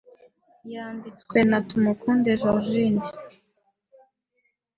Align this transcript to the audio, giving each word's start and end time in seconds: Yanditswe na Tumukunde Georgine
Yanditswe 0.73 1.37
na 1.49 1.59
Tumukunde 1.67 2.31
Georgine 2.41 3.01